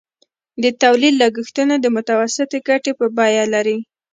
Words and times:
د 0.63 0.65
تولید 0.81 1.13
لګښتونه 1.21 1.75
د 1.79 1.85
متوسطې 1.95 2.59
ګټې 2.67 2.91
بیه 3.17 3.45
لري 3.53 3.77